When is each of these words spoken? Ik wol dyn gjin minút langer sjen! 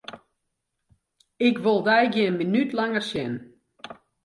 Ik 1.47 1.55
wol 1.63 1.79
dyn 1.87 2.11
gjin 2.13 2.37
minút 2.39 2.69
langer 2.77 3.05
sjen! 3.09 3.33